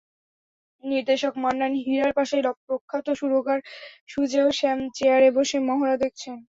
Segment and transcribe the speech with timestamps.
[0.83, 3.59] নির্দেশক মান্নান হীরার পাশে প্রখ্যাত সুরকার
[4.07, 6.37] সুজেয় শ্যাম চেয়ারে বসে মহড়া দেখছেন।